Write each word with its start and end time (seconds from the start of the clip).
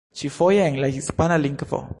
Ĉifoje 0.21 0.63
en 0.69 0.79
la 0.85 0.89
hispana 0.97 1.41
lingvo. 1.47 1.87